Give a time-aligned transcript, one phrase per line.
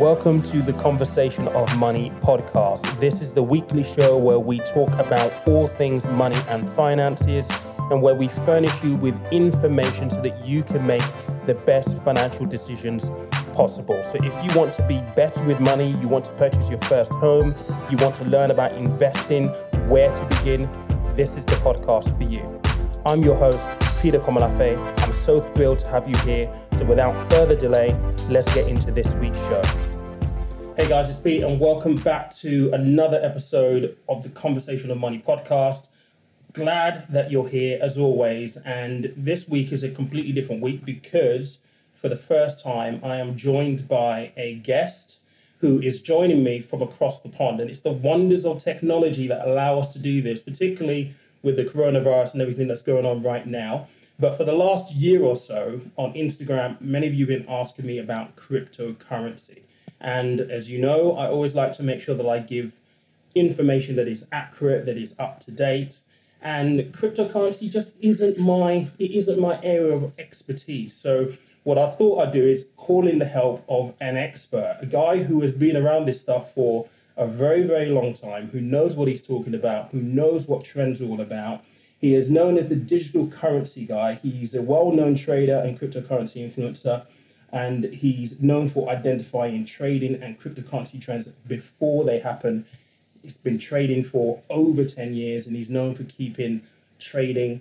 [0.00, 2.98] Welcome to the Conversation of Money podcast.
[2.98, 7.48] This is the weekly show where we talk about all things money and finances
[7.92, 11.04] and where we furnish you with information so that you can make
[11.46, 13.08] the best financial decisions
[13.52, 14.02] possible.
[14.02, 17.12] So, if you want to be better with money, you want to purchase your first
[17.14, 17.54] home,
[17.88, 19.46] you want to learn about investing,
[19.88, 20.68] where to begin,
[21.16, 22.60] this is the podcast for you.
[23.06, 23.68] I'm your host,
[24.02, 24.76] Peter Komolafe.
[25.02, 26.52] I'm so thrilled to have you here.
[26.78, 27.94] So, without further delay,
[28.28, 29.62] let's get into this week's show.
[30.76, 35.22] Hey guys, it's Pete, and welcome back to another episode of the Conversation of Money
[35.24, 35.86] podcast.
[36.52, 38.56] Glad that you're here as always.
[38.56, 41.60] And this week is a completely different week because
[41.94, 45.20] for the first time, I am joined by a guest
[45.58, 47.60] who is joining me from across the pond.
[47.60, 51.64] And it's the wonders of technology that allow us to do this, particularly with the
[51.64, 53.86] coronavirus and everything that's going on right now.
[54.18, 57.86] But for the last year or so on Instagram, many of you have been asking
[57.86, 59.63] me about cryptocurrency.
[60.04, 62.74] And as you know, I always like to make sure that I give
[63.34, 66.00] information that is accurate, that is up to date.
[66.42, 70.94] And cryptocurrency just isn't my it isn't my area of expertise.
[70.94, 74.86] So what I thought I'd do is call in the help of an expert, a
[74.86, 76.86] guy who has been around this stuff for
[77.16, 81.00] a very, very long time, who knows what he's talking about, who knows what trends
[81.00, 81.64] are all about.
[81.98, 84.18] He is known as the digital currency guy.
[84.22, 87.06] He's a well known trader and cryptocurrency influencer,
[87.54, 92.66] and he's known for identifying trading and cryptocurrency trends before they happen.
[93.22, 96.62] He's been trading for over 10 years, and he's known for keeping
[96.98, 97.60] trading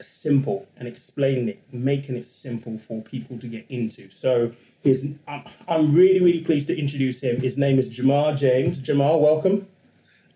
[0.00, 4.10] simple and explaining it, making it simple for people to get into.
[4.10, 4.50] So,
[4.82, 7.40] his, I'm, I'm really, really pleased to introduce him.
[7.40, 8.80] His name is Jamar James.
[8.80, 9.66] Jamar, welcome.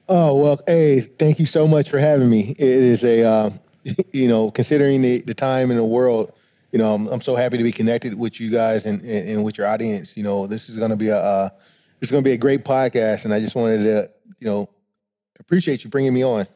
[0.08, 2.54] Oh well, hey, thank you so much for having me.
[2.58, 3.50] It is a, uh,
[4.12, 6.32] you know, considering the, the time in the world,
[6.72, 9.44] you know, I'm, I'm so happy to be connected with you guys and, and, and
[9.44, 10.16] with your audience.
[10.16, 11.48] You know, this is going to be a, uh,
[12.00, 14.68] it's going to be a great podcast, and I just wanted to, you know,
[15.40, 16.46] appreciate you bringing me on.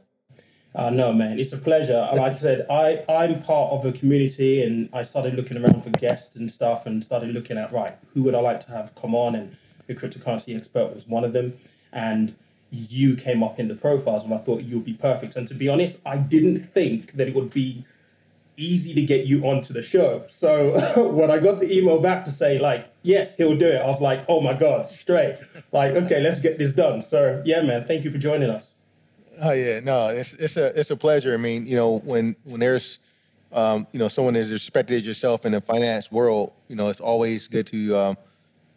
[0.75, 2.09] Uh, no, man, it's a pleasure.
[2.15, 5.91] Like I said, I, I'm part of a community and I started looking around for
[5.91, 9.15] guests and stuff and started looking at, right, who would I like to have come
[9.15, 9.35] on?
[9.35, 9.55] And
[9.87, 11.59] the cryptocurrency expert was one of them.
[11.93, 12.35] And
[12.71, 15.37] you came up in the profiles and I thought you would be perfect.
[15.37, 17.85] And to be honest, I didn't think that it would be
[18.57, 20.25] easy to get you onto the show.
[20.29, 23.87] So when I got the email back to say, like, yes, he'll do it, I
[23.87, 25.39] was like, oh my God, straight.
[25.73, 27.03] Like, okay, let's get this done.
[27.03, 28.73] So yeah, man, thank you for joining us.
[29.41, 31.33] Oh yeah, no, it's it's a it's a pleasure.
[31.35, 32.99] I mean, you know, when when there's
[33.53, 37.01] um, you know someone as respected as yourself in the finance world, you know, it's
[37.01, 38.17] always good to um,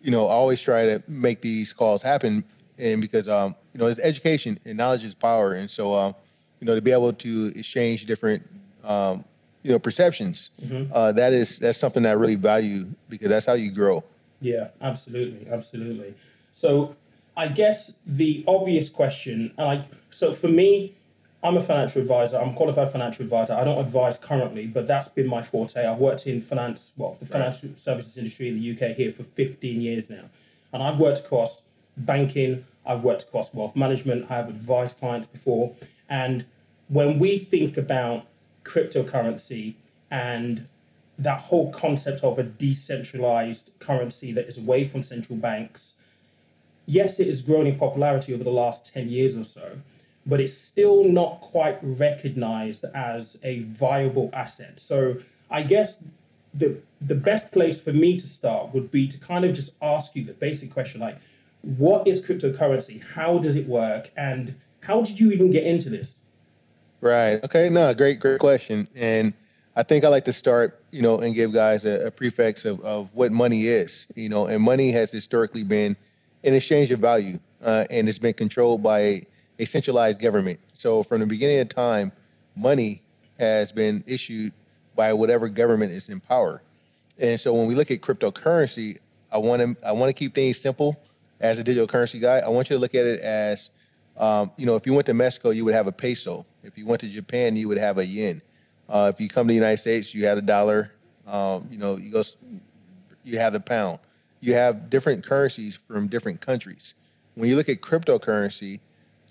[0.01, 2.43] you know always try to make these calls happen,
[2.77, 6.15] and because um, you know it's education and knowledge is power, and so um,
[6.61, 8.41] you know to be able to exchange different
[8.85, 9.25] um,
[9.65, 10.93] you know perceptions, mm-hmm.
[10.93, 14.03] uh, that is that's something that I really value because that's how you grow.
[14.39, 16.13] Yeah, absolutely, absolutely.
[16.53, 16.95] So
[17.35, 20.93] I guess the obvious question, and I so for me,
[21.41, 22.37] I'm a financial advisor.
[22.37, 23.53] I'm a qualified financial advisor.
[23.53, 25.83] I don't advise currently, but that's been my forte.
[25.83, 27.79] I've worked in finance, well, the financial right.
[27.79, 30.25] services industry in the UK here for 15 years now,
[30.73, 31.63] and I've worked across
[31.97, 32.65] banking.
[32.85, 34.29] I've worked across wealth management.
[34.29, 35.73] I have advised clients before,
[36.07, 36.45] and
[36.87, 38.27] when we think about
[38.65, 39.75] cryptocurrency
[40.11, 40.67] and
[41.17, 45.95] that whole concept of a decentralized currency that is away from central banks
[46.85, 49.79] yes, it has grown in popularity over the last 10 years or so,
[50.25, 54.79] but it's still not quite recognized as a viable asset.
[54.79, 55.17] So
[55.49, 56.03] I guess
[56.53, 60.15] the the best place for me to start would be to kind of just ask
[60.15, 61.17] you the basic question like
[61.61, 63.03] what is cryptocurrency?
[63.03, 64.11] How does it work?
[64.15, 66.15] And how did you even get into this?
[67.05, 67.43] Right.
[67.43, 67.69] Okay.
[67.69, 68.88] No, great, great question.
[68.95, 69.31] And
[69.75, 72.79] I think I like to start, you know, and give guys a, a prefix of,
[72.81, 75.95] of what money is, you know, and money has historically been
[76.43, 79.23] an exchange of value, uh, and it's been controlled by a,
[79.59, 80.59] a centralized government.
[80.73, 82.11] So from the beginning of time,
[82.55, 83.03] money
[83.37, 84.51] has been issued
[84.95, 86.59] by whatever government is in power.
[87.19, 88.97] And so when we look at cryptocurrency,
[89.31, 90.99] I want to I want to keep things simple.
[91.40, 93.69] As a digital currency guy, I want you to look at it as,
[94.17, 96.46] um, you know, if you went to Mexico, you would have a peso.
[96.64, 98.41] If you went to Japan, you would have a yen.
[98.88, 100.91] Uh, if you come to the United States, you had a dollar.
[101.28, 102.23] Um, you know, you go,
[103.23, 104.00] you have the pound
[104.46, 106.94] you have different currencies from different countries.
[107.34, 108.79] When you look at cryptocurrency,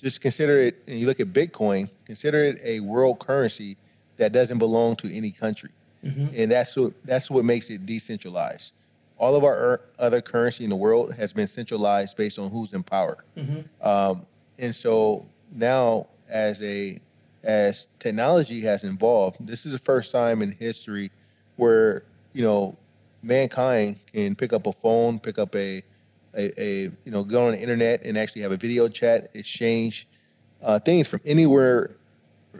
[0.01, 3.77] just consider it, and you look at Bitcoin, consider it a world currency
[4.17, 5.71] that doesn't belong to any country.
[6.05, 6.27] Mm-hmm.
[6.37, 8.75] And that's what that's what makes it decentralized.
[9.17, 12.73] All of our er, other currency in the world has been centralized based on who's
[12.73, 13.25] in power.
[13.37, 13.61] Mm-hmm.
[13.87, 14.27] Um,
[14.59, 16.99] and so now, as a
[17.43, 21.11] as technology has evolved, this is the first time in history
[21.57, 22.77] where you know
[23.23, 25.83] mankind can pick up a phone, pick up a
[26.37, 30.09] a, a you know go on the internet and actually have a video chat, exchange
[30.63, 31.91] uh, things from anywhere,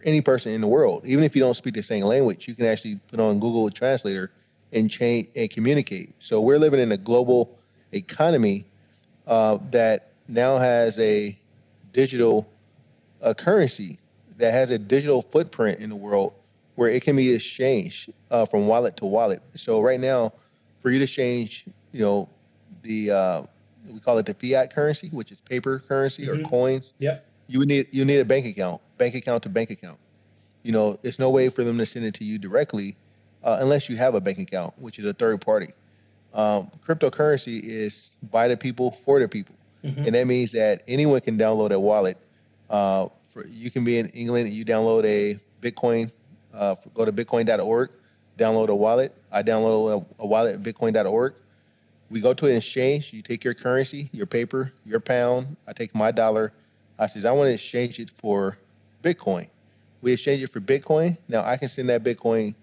[0.05, 1.05] any person in the world.
[1.07, 4.31] Even if you don't speak the same language, you can actually put on Google Translator
[4.73, 6.15] and change and communicate.
[6.19, 7.59] So we're living in a global
[7.93, 8.67] economy
[9.27, 11.39] uh, that now has a
[11.95, 12.47] digital
[13.23, 13.99] uh, currency
[14.37, 16.35] that has a digital footprint in the world
[16.75, 19.41] where it can be exchanged uh, from wallet to wallet.
[19.55, 20.33] So right now,
[20.81, 22.29] for you to change, you know,
[22.83, 23.43] the uh,
[23.89, 26.41] we call it the fiat currency, which is paper currency Mhm.
[26.45, 26.93] or coins.
[26.99, 27.19] Yeah.
[27.47, 29.99] You would need you need a bank account, bank account to bank account.
[30.63, 32.97] You know, there's no way for them to send it to you directly
[33.45, 35.69] uh, unless you have a bank account, which is a third party.
[36.33, 40.07] Um, cryptocurrency is by the people for the people, Mhm.
[40.07, 42.17] and that means that anyone can download a wallet.
[42.71, 46.11] Uh, for, you can be in England, you download a Bitcoin.
[46.55, 47.91] Uh, go to bitcoin.org,
[48.39, 49.13] download a wallet.
[49.33, 51.35] I download a, a wallet at bitcoin.org.
[52.11, 53.13] We go to an exchange.
[53.13, 55.57] You take your currency, your paper, your pound.
[55.67, 56.53] I take my dollar.
[56.99, 58.57] I says I want to exchange it for
[59.03, 59.49] Bitcoin.
[60.01, 61.17] We exchange it for Bitcoin.
[61.29, 62.55] Now I can send that Bitcoin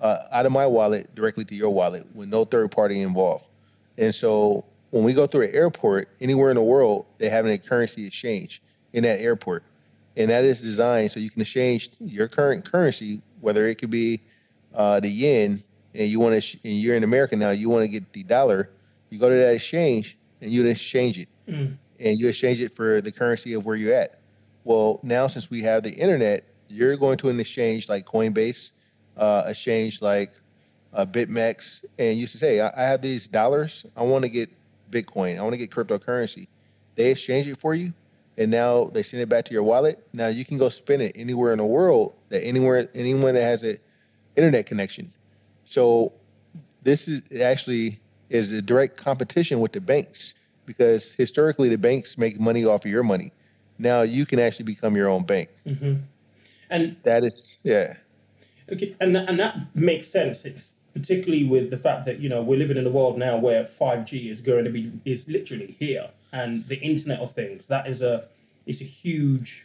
[0.00, 3.44] uh, out of my wallet directly to your wallet with no third party involved.
[3.96, 7.58] And so when we go through an airport anywhere in the world, they have a
[7.58, 8.62] currency exchange
[8.92, 9.62] in that airport,
[10.16, 14.20] and that is designed so you can exchange your current currency, whether it could be
[14.74, 15.62] uh, the yen,
[15.94, 18.22] and you want to, sh- and you're in America now, you want to get the
[18.22, 18.70] dollar.
[19.10, 21.76] You go to that exchange and you exchange it, Mm.
[22.00, 24.18] and you exchange it for the currency of where you're at.
[24.64, 28.72] Well, now since we have the internet, you're going to an exchange like Coinbase,
[29.16, 30.30] uh, exchange like
[30.92, 33.86] uh, BitMEX, and you say, "Hey, I, I have these dollars.
[33.96, 34.50] I want to get
[34.90, 35.38] Bitcoin.
[35.38, 36.48] I want to get cryptocurrency."
[36.96, 37.92] They exchange it for you,
[38.36, 40.04] and now they send it back to your wallet.
[40.12, 43.62] Now you can go spend it anywhere in the world that anywhere anyone that has
[43.62, 43.78] an
[44.36, 45.12] internet connection.
[45.64, 46.12] So
[46.82, 48.00] this is actually
[48.30, 50.34] is a direct competition with the banks
[50.66, 53.32] because historically the banks make money off of your money.
[53.78, 55.48] Now you can actually become your own bank.
[55.66, 56.02] Mhm.
[56.70, 57.94] And That is yeah.
[58.70, 60.44] Okay, and that, and that makes sense.
[60.44, 63.64] It's particularly with the fact that you know we're living in a world now where
[63.64, 67.66] five G is going to be is literally here, and the Internet of Things.
[67.66, 68.26] That is a
[68.66, 69.64] it's a huge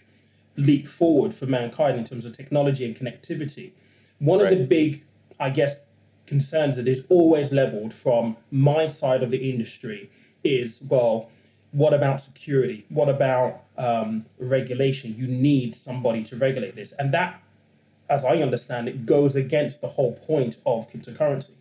[0.56, 3.72] leap forward for mankind in terms of technology and connectivity.
[4.20, 5.04] One of the big,
[5.40, 5.82] I guess,
[6.26, 10.10] concerns that is always leveled from my side of the industry
[10.44, 11.30] is well,
[11.72, 12.86] what about security?
[12.90, 15.16] What about um, regulation?
[15.18, 17.43] You need somebody to regulate this, and that
[18.14, 21.52] as I understand it, goes against the whole point of cryptocurrency.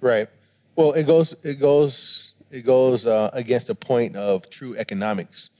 [0.00, 0.28] Right.
[0.74, 5.50] Well, it goes it goes it goes uh, against the point of true economics.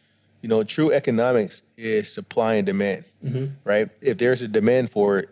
[0.43, 3.05] You know, true economics is supply and demand.
[3.25, 3.53] Mhm.
[3.63, 3.95] Right.
[4.03, 5.29] If there's a demand for it,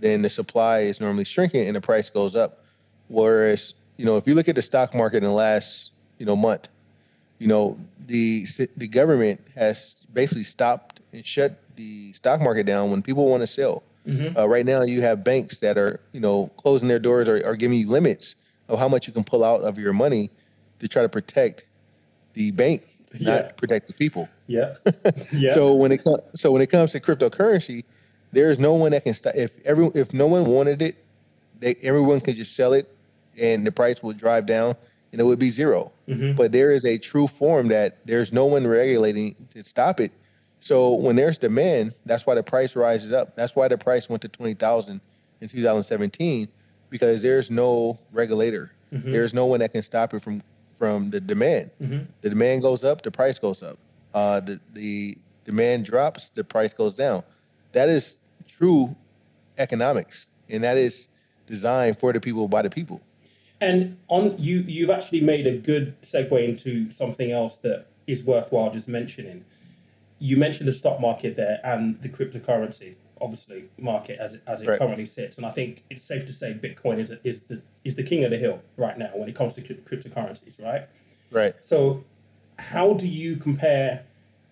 [0.00, 2.64] then the supply is normally shrinking and the price goes up.
[3.08, 6.36] Whereas, you know, if you look at the stock market in the last you know
[6.36, 6.68] month,
[7.40, 7.76] you know
[8.06, 13.42] the the government has basically stopped and shut the stock market down when people want
[13.42, 13.82] to sell.
[14.06, 14.36] Mhm.
[14.38, 17.56] Uh, right now, you have banks that are, you know, closing their doors or, or
[17.56, 18.36] giving you limits
[18.68, 20.30] of how much you can pull out of your money
[20.78, 21.64] to try to protect
[22.34, 22.82] the bank,
[23.18, 23.34] Yeah.
[23.34, 24.28] not protect the people.
[24.46, 24.74] Yeah.
[25.32, 25.52] yeah.
[25.54, 27.84] So when it comes, so when it comes to cryptocurrency,
[28.32, 29.34] there is no one that can stop.
[29.34, 30.96] If every if no one wanted it,
[31.58, 32.88] they everyone can just sell it,
[33.40, 34.76] and the price will drive down,
[35.12, 36.36] and it would be 0 Mhm.
[36.36, 40.12] But there is a true form that there's no one regulating to stop it.
[40.66, 43.36] So when there's demand, that's why the price rises up.
[43.36, 45.00] That's why the price went to twenty thousand
[45.40, 46.48] in 2017
[46.90, 48.72] because there's no regulator.
[48.92, 49.12] Mhm.
[49.12, 50.42] There's no one that can stop it from
[50.76, 51.70] from the demand.
[51.80, 52.06] Mhm.
[52.20, 53.78] The demand goes up, the price goes up.
[54.12, 57.22] Uh, the the demand drops, the price goes down.
[57.70, 58.18] That is
[58.48, 58.96] true
[59.58, 61.06] economics, and that is
[61.46, 63.00] designed for the people by the people.
[63.60, 68.72] And on you, you've actually made a good segue into something else that is worthwhile
[68.72, 69.44] just mentioning.
[70.18, 74.68] You mentioned the stock market there and the cryptocurrency, obviously market as it, as it
[74.68, 74.78] Right.
[74.78, 75.36] currently sits.
[75.36, 78.30] And I think it's safe to say Bitcoin is is the is the king of
[78.30, 80.88] the hill right now when it comes to crypt- cryptocurrencies, right?
[81.30, 81.54] Right.
[81.62, 82.04] So,
[82.58, 84.04] how do you compare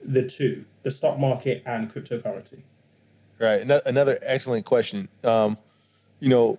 [0.02, 2.60] the two, the stock market and cryptocurrency?
[3.40, 3.62] Right.
[3.62, 5.08] Ano- Another excellent question.
[5.24, 5.56] Um,
[6.20, 6.58] you know,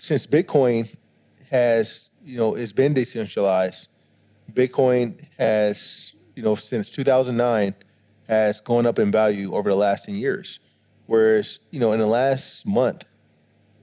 [0.00, 0.92] since Bitcoin
[1.50, 3.88] has, you know, it's been decentralized,
[4.52, 7.74] Bitcoin has, you know, since 2009
[8.30, 10.60] has gone up in value over the last 10 years.
[11.06, 13.04] Whereas, you know, in the last month,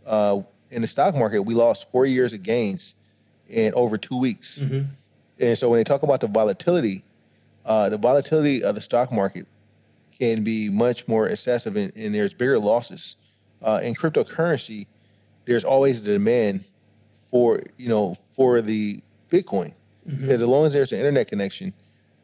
[0.06, 0.40] uh,
[0.72, 2.96] in the stock market, we lost four years of gains
[3.50, 4.60] in over two weeks.
[4.60, 4.86] Mm-hmm.
[5.40, 7.04] And so when they talk about the volatility,
[7.66, 9.46] uh, the volatility of the stock market
[10.18, 13.18] can be much more excessive and, and there's bigger losses.
[13.62, 14.88] Uh, in cryptocurrency,
[15.44, 16.64] there's always a demand
[17.30, 19.74] for, you know, for the Bitcoin.
[20.08, 20.22] mm-hmm.
[20.22, 21.74] because as long as there's an internet connection,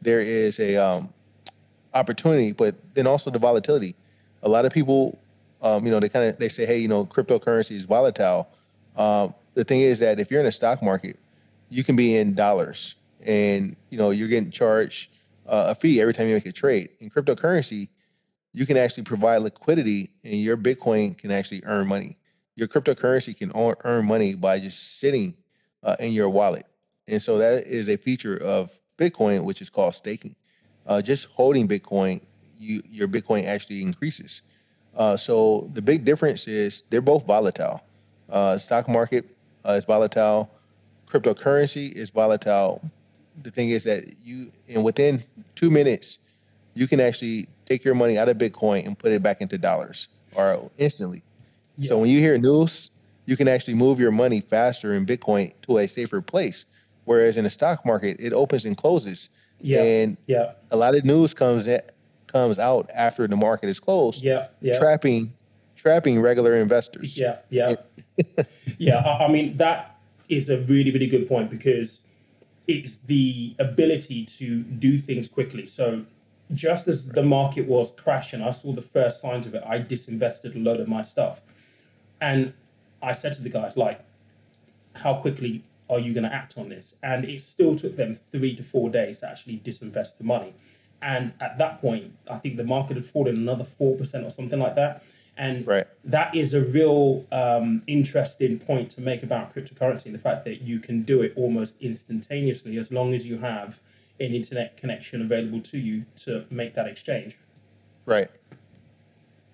[0.00, 1.13] there is a um,
[1.94, 3.94] opportunity, but then also the volatility.
[4.42, 5.18] A lot of people,
[5.62, 8.48] um, you know, they kind of they say, hey, you know, cryptocurrency is volatile.
[8.96, 11.18] Um, the thing is that if you're in a stock market,
[11.70, 15.10] you can be in dollars, and you know you're getting charged
[15.46, 16.90] uh, a fee every time you make a trade.
[17.00, 17.88] In cryptocurrency,
[18.52, 22.18] you can actually provide liquidity, and your Bitcoin can actually earn money.
[22.56, 23.52] Your cryptocurrency can
[23.84, 25.34] earn money by just sitting
[25.82, 26.66] uh, in your wallet,
[27.08, 30.36] and so that is a feature of Bitcoin, which is called staking.
[30.86, 32.20] Uh, just holding Bitcoin,
[32.58, 34.42] you your Bitcoin actually increases.
[34.96, 37.80] Uh, so the big difference is they're both volatile.
[38.30, 40.50] Uh, stock market uh, is volatile.
[41.08, 42.82] Cryptocurrency is volatile.
[43.42, 45.22] The thing is that you, and within
[45.54, 46.18] two minutes,
[46.74, 50.08] you can actually take your money out of Bitcoin and put it back into dollars
[50.36, 51.22] or instantly.
[51.78, 51.88] Yeah.
[51.88, 52.90] So when you hear news,
[53.26, 56.66] you can actually move your money faster in Bitcoin to a safer place.
[57.04, 59.30] Whereas in the stock market, it opens and closes.
[59.60, 59.82] Yeah.
[59.82, 60.52] And yeah.
[60.70, 61.92] a lot of news comes at,
[62.26, 64.22] comes out after the market is closed.
[64.22, 64.48] Yeah.
[64.60, 64.78] Yeah.
[64.78, 65.26] Trapping
[65.76, 67.18] trapping regular investors.
[67.18, 67.38] Yeah.
[67.50, 67.74] Yeah.
[68.78, 68.96] yeah.
[68.98, 72.00] I, I mean that is a really, really good point because
[72.66, 75.66] it's the ability to do things quickly.
[75.66, 76.06] So
[76.52, 79.62] just as the market was crashing, I saw the first signs of it.
[79.66, 81.42] I disinvested a load of my stuff.
[82.20, 82.54] And
[83.02, 84.00] I said to the guys, like,
[84.94, 86.96] how quickly are you going to act on this?
[87.02, 90.54] And it still took them three to four days to actually disinvest the money.
[91.00, 94.74] And at that point, I think the market had fallen another 4% or something like
[94.76, 95.02] that.
[95.36, 95.86] And right.
[96.04, 100.62] that is a real um, interesting point to make about cryptocurrency and the fact that
[100.62, 103.80] you can do it almost instantaneously as long as you have
[104.20, 107.36] an internet connection available to you to make that exchange.
[108.06, 108.28] Right.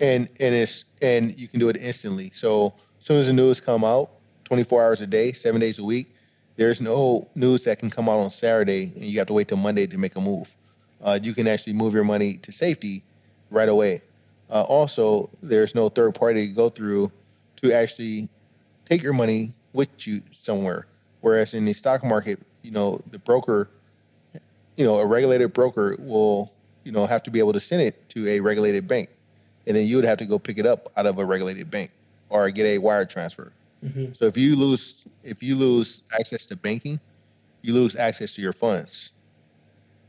[0.01, 2.31] And and it's and you can do it instantly.
[2.31, 4.11] So as soon as the news come out,
[4.45, 6.15] 24 hours a day, seven days a week,
[6.61, 9.57] there's no news that can come out on Saturday and you have to wait till
[9.57, 10.55] Monday to make a move.
[11.03, 13.03] Uh, you can actually move your money to safety
[13.51, 14.03] right away.
[14.51, 17.11] Uh, also, there's no third party to go through
[17.57, 18.29] to actually
[18.85, 20.87] take your money with you somewhere.
[21.23, 23.71] Whereas in the stock market, you know, the broker
[24.77, 26.53] you know, a regulated broker will,
[26.85, 29.09] you know, have to be able to send it to a regulated bank,
[29.67, 31.91] and then you would have to go pick it up out of a regulated bank
[32.29, 33.51] or get a wire transfer.
[33.85, 34.13] Mm-hmm.
[34.13, 37.01] So if you lose if you lose access to banking,
[37.63, 39.11] you lose access to your funds.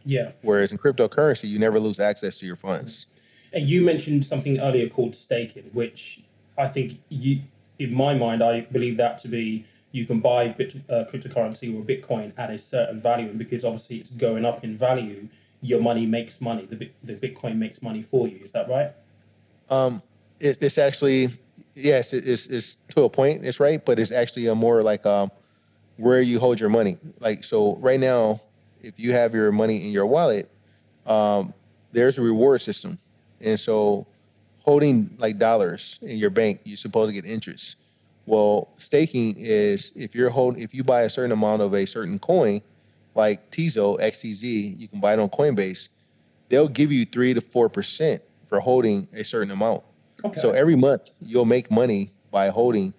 [0.03, 0.31] Yeah.
[0.41, 3.05] Whereas in cryptocurrency, you never lose access to your funds.
[3.53, 6.21] And you mentioned something earlier called staking, which
[6.57, 7.41] I think you,
[7.77, 11.83] in my mind, I believe that to be you can buy bit, uh, cryptocurrency or
[11.83, 15.27] Bitcoin at a certain value, and because obviously it's going up in value,
[15.61, 16.65] your money makes money.
[16.65, 18.39] The the Bitcoin makes money for you.
[18.43, 18.93] Is that right?
[19.69, 20.01] Um,
[20.39, 21.29] it, it's actually
[21.73, 23.43] yes, it, it's it's to a point.
[23.43, 25.29] It's right, but it's actually a more like um,
[25.97, 26.97] where you hold your money.
[27.19, 28.41] Like so, right now,
[28.81, 30.49] if you have your money in your wallet,
[31.05, 31.53] um,
[31.91, 32.97] there's a reward system,
[33.39, 34.07] and so
[34.59, 37.77] holding like dollars in your bank, you're supposed to get interest.
[38.25, 42.19] Well, staking is if you're holding if you buy a certain amount of a certain
[42.19, 42.61] coin,
[43.15, 45.89] like Tezos XTZ, you can buy it on Coinbase.
[46.49, 49.83] They'll give you three to four percent for holding a certain amount.
[50.23, 50.39] Okay.
[50.39, 52.93] So every month you'll make money by holding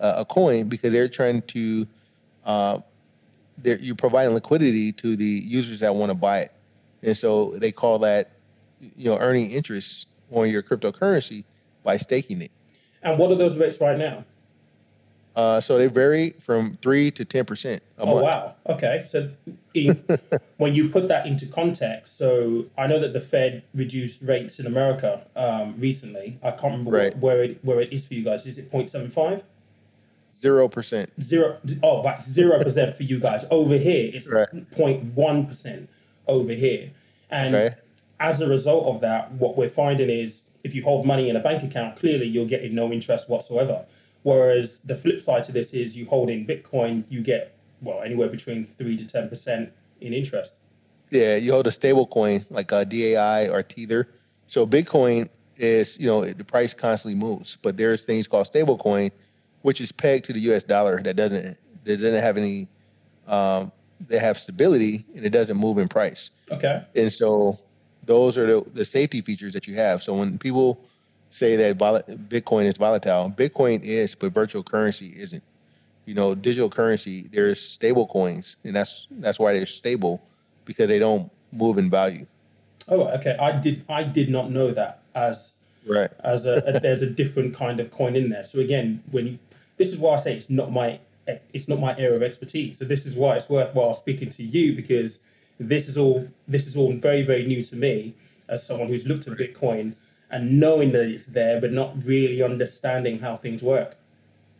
[0.00, 1.86] uh, a coin because they're trying to
[2.44, 2.80] uh,
[3.58, 6.52] they're, you're providing liquidity to the users that want to buy it,
[7.02, 8.32] and so they call that
[8.80, 11.44] you know earning interest on your cryptocurrency
[11.84, 12.50] by staking it.
[13.02, 14.24] And what are those rates right now?
[15.34, 18.24] Uh, so they vary from three to ten percent oh, month.
[18.24, 18.54] wow!
[18.68, 19.30] Okay, so
[19.72, 20.04] in,
[20.58, 24.66] when you put that into context, so I know that the Fed reduced rates in
[24.66, 26.38] America um, recently.
[26.42, 27.16] I can't remember right.
[27.16, 28.46] where it where it is for you guys.
[28.46, 29.42] Is it 0.75?
[30.38, 31.10] Zero percent.
[31.20, 31.56] Zero.
[31.82, 33.46] Oh, that's zero percent for you guys.
[33.50, 35.88] Over here, it's 0.1 percent
[36.26, 36.90] over here,
[37.30, 37.76] and okay.
[38.20, 41.40] as a result of that, what we're finding is if you hold money in a
[41.40, 43.86] bank account, clearly you're getting no interest whatsoever.
[44.22, 48.28] Whereas the flip side to this is you hold in Bitcoin, you get well anywhere
[48.28, 50.54] between three to ten percent in interest.
[51.10, 54.08] Yeah, you hold a stable coin like a DAI or Tether.
[54.46, 59.10] So Bitcoin is you know the price constantly moves, but there's things called stable coin,
[59.62, 60.64] which is pegged to the U.S.
[60.64, 62.68] dollar that doesn't that doesn't have any
[63.26, 63.72] um,
[64.08, 66.30] they have stability and it doesn't move in price.
[66.50, 66.82] Okay.
[66.94, 67.58] And so
[68.04, 70.02] those are the, the safety features that you have.
[70.02, 70.84] So when people
[71.34, 73.30] say that vol- Bitcoin is volatile.
[73.30, 75.42] Bitcoin is, but virtual currency isn't.
[76.04, 80.20] You know, digital currency, there's stable coins, and that's that's why they're stable
[80.64, 82.26] because they don't move in value.
[82.88, 83.36] Oh, okay.
[83.38, 85.54] I did I did not know that as
[85.86, 88.44] right as a, a there's a different kind of coin in there.
[88.44, 89.38] So again, when you,
[89.76, 90.98] this is why I say it's not my
[91.52, 92.78] it's not my area of expertise.
[92.78, 95.20] So this is why it's worthwhile speaking to you because
[95.58, 98.14] this is all this is all very very new to me
[98.48, 99.94] as someone who's looked at Bitcoin
[100.32, 103.96] and knowing that it's there, but not really understanding how things work.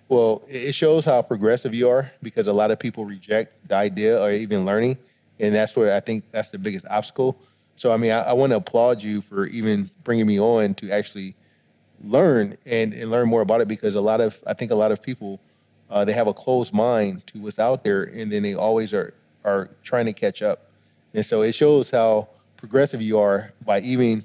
[0.08, 4.22] Well, it shows how progressive you are because a lot of people reject the idea
[4.22, 4.98] or even learning,
[5.40, 7.38] and that's where I think that's the biggest obstacle.
[7.76, 10.90] So, I mean, I, I want to applaud you for even bringing me on to
[10.90, 11.34] actually
[12.04, 14.92] learn and, and learn more about it because a lot of I think a lot
[14.92, 15.40] of people
[15.88, 19.14] uh, they have a closed mind to what's out there, and then they always are
[19.44, 20.66] are trying to catch up,
[21.14, 24.22] and so it shows how progressive you are by even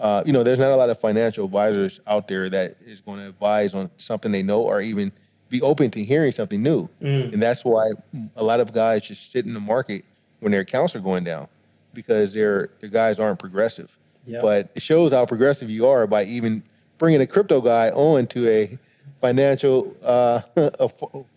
[0.00, 3.18] uh, you know, there's not a lot of financial advisors out there that is going
[3.18, 5.12] to advise on something they know or even
[5.50, 6.88] be open to hearing something new.
[7.02, 7.34] Mm.
[7.34, 7.90] And that's why
[8.34, 10.04] a lot of guys just sit in the market
[10.40, 11.46] when their accounts are going down
[11.92, 13.94] because their their guys aren't progressive.
[14.26, 14.42] Yep.
[14.42, 16.62] But it shows how progressive you are by even
[16.96, 18.78] bringing a crypto guy on to a
[19.20, 20.88] financial uh, a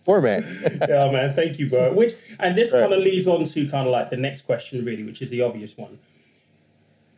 [0.04, 0.42] format.
[0.88, 1.34] yeah, man.
[1.34, 1.92] Thank you, bro.
[1.92, 2.80] Which and this right.
[2.80, 5.42] kind of leads on to kind of like the next question, really, which is the
[5.42, 5.98] obvious one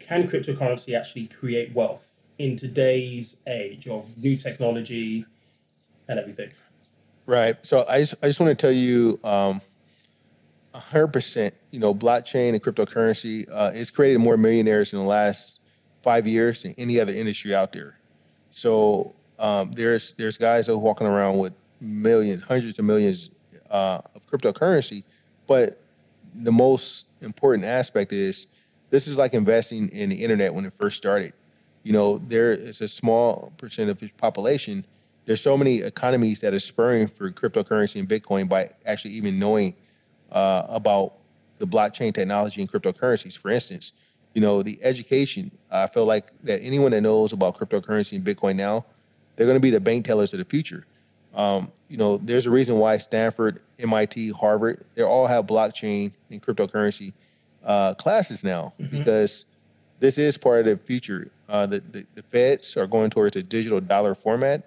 [0.06, 5.24] can cryptocurrency actually create wealth in today's age of new technology
[6.08, 6.50] and everything?
[7.26, 7.56] Right.
[7.64, 9.60] So I just, I just want to tell you, um,
[10.74, 15.60] 100%, you know, blockchain and cryptocurrency uh, it's created more millionaires in the last
[16.02, 17.96] five years than any other industry out there.
[18.50, 23.30] So um, there's there's guys that are walking around with millions, hundreds of millions
[23.70, 25.02] uh, of cryptocurrency,
[25.46, 25.80] but
[26.34, 28.46] the most important aspect is
[28.90, 31.32] this is like investing in the internet when it first started.
[31.82, 34.84] You know, there is a small percent of the population.
[35.24, 39.74] There's so many economies that are spurring for cryptocurrency and Bitcoin by actually even knowing
[40.32, 41.14] uh, about
[41.58, 43.36] the blockchain technology and cryptocurrencies.
[43.38, 43.92] For instance,
[44.34, 45.50] you know, the education.
[45.70, 48.84] I feel like that anyone that knows about cryptocurrency and Bitcoin now,
[49.34, 50.86] they're going to be the bank tellers of the future.
[51.34, 56.42] Um, you know, there's a reason why Stanford, MIT, Harvard, they all have blockchain and
[56.42, 57.12] cryptocurrency
[57.66, 58.96] uh, classes now mm-hmm.
[58.96, 59.44] because
[59.98, 61.30] this is part of the future.
[61.48, 64.64] Uh, the, the, the feds are going towards a digital dollar format.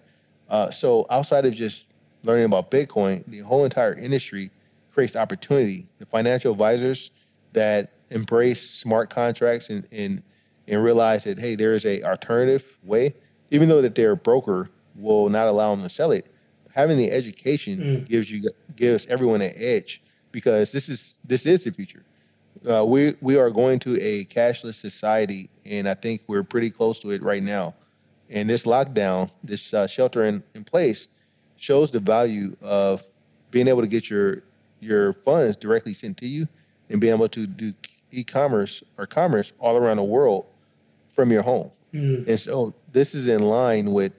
[0.50, 1.88] Uh, so outside of just
[2.24, 4.52] learning about Bitcoin, the whole entire industry
[4.92, 5.88] creates opportunity.
[6.00, 7.12] The financial advisors
[7.54, 10.24] that embrace smart contracts and and,
[10.68, 13.14] and realize that hey, there is a alternative way,
[13.52, 16.28] even though that their broker will not allow them to sell it.
[16.74, 18.08] Having the education mm.
[18.08, 22.04] gives you gives everyone an edge because this is this is the future
[22.70, 27.00] uh, we we are going to a cashless society, and I think we're pretty close
[27.00, 27.76] to it right now.
[28.30, 31.08] And this lockdown, this uh, shelter in, in place,
[31.58, 33.04] shows the value of
[33.52, 34.44] being able to get your
[34.82, 36.48] your funds directly sent to you,
[36.90, 37.74] and being able to do
[38.12, 40.46] e-commerce or commerce all around the world
[41.14, 41.72] from your home.
[41.94, 42.28] Mm.
[42.28, 44.14] And so this is in line with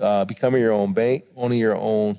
[0.00, 2.18] uh, becoming your own bank, owning your own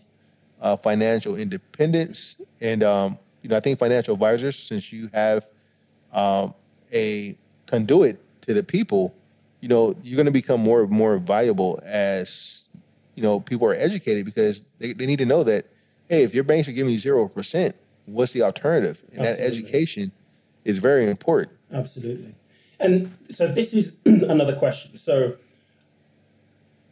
[0.62, 5.46] uh, financial independence, and um, you know I think financial advisors, since you have
[6.12, 6.54] um,
[6.92, 9.16] a conduit to the people,
[9.62, 12.64] you know, you're going to become more and more valuable as,
[13.16, 15.68] you know, people are educated because they, they need to know that,
[16.10, 17.74] hey, if your banks are giving you 0%,
[18.06, 19.02] what's the alternative?
[19.12, 19.44] And Absolutely.
[19.44, 20.12] that education
[20.66, 21.58] is very important.
[21.72, 22.36] Absolutely.
[22.80, 24.98] And so this is another question.
[24.98, 25.36] So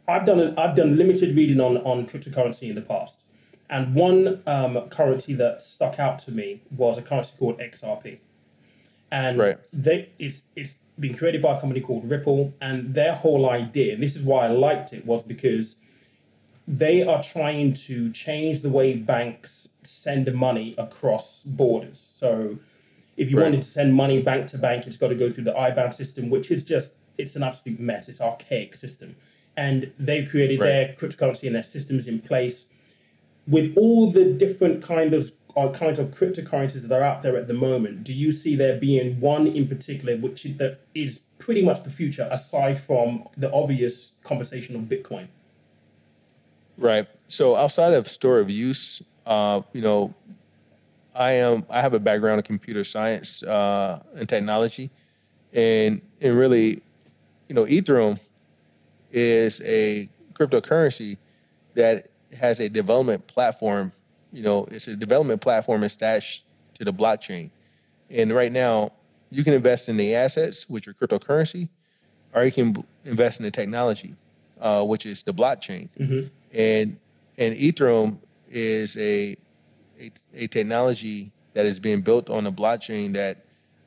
[0.08, 3.22] I've done a, I've done limited reading on on cryptocurrency in the past,
[3.72, 8.18] and one um, currency that stuck out to me was a currency called XRP
[9.12, 9.56] and right.
[9.72, 14.02] they it's it's been created by a company called Ripple, and their whole idea, and
[14.02, 15.76] this is why I liked it, was because
[16.66, 21.98] they are trying to change the way banks send money across borders.
[21.98, 22.58] So
[23.16, 23.44] if you right.
[23.44, 26.30] wanted to send money bank to bank, it's got to go through the IBAN system,
[26.30, 28.08] which is just it's an absolute mess.
[28.08, 29.16] It's archaic system.
[29.56, 30.66] And they've created right.
[30.66, 32.66] their cryptocurrency and their systems in place
[33.46, 37.46] with all the different kind of are kinds of cryptocurrencies that are out there at
[37.46, 41.62] the moment, do you see there being one in particular which is, that is pretty
[41.62, 45.26] much the future aside from the obvious conversation of Bitcoin?
[46.78, 47.06] Right.
[47.28, 50.14] So outside of store of use, uh, you know,
[51.14, 54.90] I am I have a background in computer science uh, and technology,
[55.52, 56.82] and and really,
[57.48, 58.18] you know, Ethereum
[59.10, 61.18] is a cryptocurrency
[61.74, 62.06] that
[62.38, 63.92] has a development platform
[64.32, 67.50] you know, it's a development platform attached to the blockchain.
[68.10, 68.90] And right now,
[69.30, 71.68] you can invest in the assets, which are cryptocurrency,
[72.34, 74.14] or you can invest in the technology,
[74.60, 75.90] uh, which is the blockchain.
[75.98, 76.26] Mm-hmm.
[76.54, 76.98] And
[77.38, 79.36] and Ethereum is a,
[80.00, 83.38] a, a technology that is being built on the blockchain that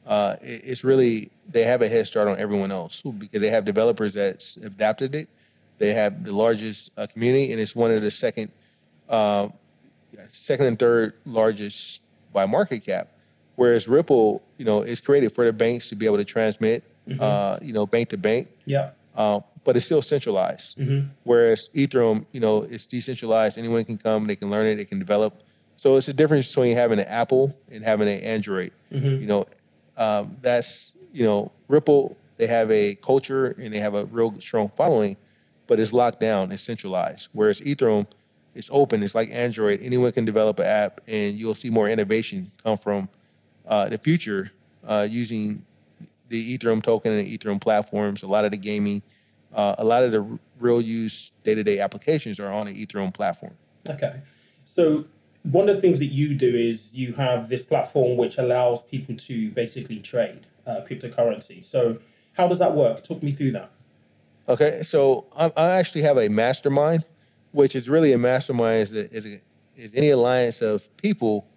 [0.05, 4.13] uh, it's really they have a head start on everyone else because they have developers
[4.13, 5.29] that have adapted it.
[5.77, 8.51] They have the largest uh, community, and it's one of the second
[9.09, 9.49] uh,
[10.29, 12.01] second and third largest
[12.33, 13.09] by market cap,
[13.55, 17.17] whereas Ripple, you know, is created for the banks to be able to transmit, Mhm.
[17.21, 18.89] uh, you know, bank to bank, yeah.
[19.15, 20.77] um, but it's still centralized.
[20.77, 23.57] hmm Whereas Ethereum, you know, it's decentralized.
[23.57, 25.33] Anyone can come, they can learn it, they can develop.
[25.77, 28.71] So it's a difference between having an Apple and having an Android.
[28.91, 29.45] hmm You know,
[29.97, 32.17] um, that's you know, Ripple.
[32.37, 35.15] They have a culture and they have a real strong following,
[35.67, 37.29] but it's locked down, it's centralized.
[37.33, 38.07] Whereas Ethereum,
[38.53, 39.03] it's open.
[39.03, 39.81] It's like Android.
[39.81, 43.09] Anyone can develop an app, and you'll see more innovation come from
[43.67, 44.51] uh, the future
[44.85, 45.65] uh, using
[46.29, 48.23] the Ethereum token and the Ethereum platforms.
[48.23, 49.01] A lot of the gaming,
[49.53, 53.53] uh, a lot of the real use day-to-day applications are on the Ethereum platform.
[53.89, 54.21] Okay.
[54.63, 55.05] So
[55.43, 59.15] one of the things that you do is you have this platform which allows people
[59.15, 61.63] to basically trade uh, cryptocurrency.
[61.63, 61.99] So
[62.33, 63.03] how does that work?
[63.03, 63.71] Talk me through that.
[64.47, 67.03] Okay, so I, I actually have a mastermind,
[67.51, 69.41] which is really a mastermind is a, is, a,
[69.75, 71.47] is any alliance of people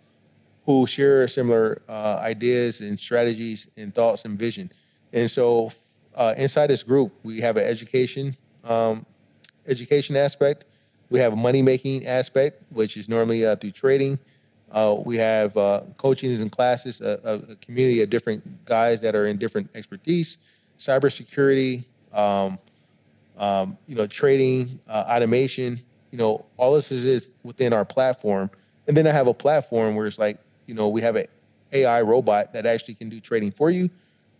[0.64, 4.70] who share similar uh, ideas and strategies and thoughts and vision.
[5.12, 5.70] And so
[6.14, 9.04] uh, inside this group, we have an education um,
[9.66, 10.64] education aspect.
[11.10, 14.18] We have a money making aspect, which is normally uh, through trading.
[14.72, 19.14] Uh, we have uh, coachings and classes, a, a, a community of different guys that
[19.14, 20.38] are in different expertise,
[20.78, 22.58] cybersecurity, um,
[23.38, 25.78] um, you know, trading, uh, automation,
[26.10, 28.50] you know, all this is, is within our platform.
[28.86, 31.26] And then I have a platform where it's like, you know, we have an
[31.72, 33.88] AI robot that actually can do trading for you,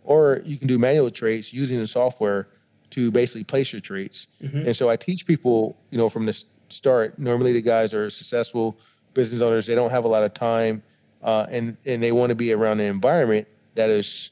[0.03, 2.47] or you can do manual trades using the software
[2.91, 4.27] to basically place your trades.
[4.43, 4.65] Mhm.
[4.67, 7.19] And so I teach people, you know, from the start.
[7.19, 8.77] Normally, the guys are successful
[9.13, 9.65] business owners.
[9.65, 10.81] They don't have a lot of time,
[11.23, 14.31] uh, and and they want to be around an environment that is,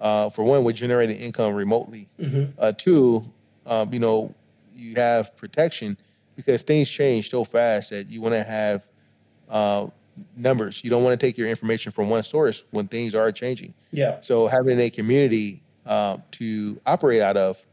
[0.00, 2.08] uh, for one, would generate an income remotely.
[2.18, 3.24] hmm Uh, two,
[3.70, 4.34] um, you know,
[4.74, 5.96] you have protection
[6.36, 8.84] because things change so fast that you want to have
[9.48, 9.86] uh,
[10.36, 10.82] numbers.
[10.84, 13.72] You don't want to take your information from one source when things are changing.
[13.92, 14.20] Yeah.
[14.20, 17.64] So having a community uh, to operate out of,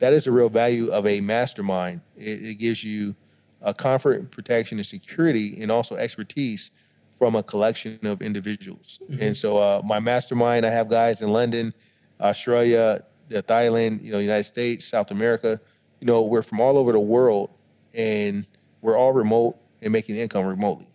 [0.00, 2.00] that is the real value of a mastermind.
[2.16, 3.14] It, it gives you
[3.62, 6.72] a comfort, protection, and security, and also expertise
[7.16, 8.98] from a collection of individuals.
[9.08, 9.20] Mhm.
[9.20, 11.72] And so uh, my mastermind, I have guys in London,
[12.20, 15.60] Australia, Thailand, you know, United States, South America.
[16.00, 17.50] You know, we're from all over the world,
[17.94, 18.46] and
[18.82, 20.86] we're all remote and making income remotely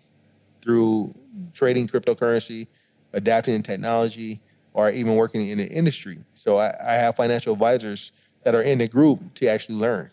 [0.61, 1.13] through
[1.53, 2.67] trading cryptocurrency,
[3.13, 4.41] adapting in technology,
[4.73, 6.17] or even working in the industry.
[6.35, 8.11] So I, I have financial advisors
[8.43, 10.11] that are in the group to actually learn.